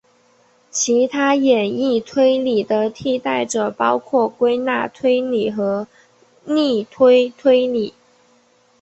[0.71, 5.87] 其他演绎推理的替代者包括归纳推理和
[6.45, 7.93] 逆推推理。